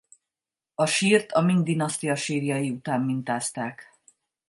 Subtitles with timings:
[0.75, 3.99] A sírt a Ming-dinasztia sírjai után mintázták.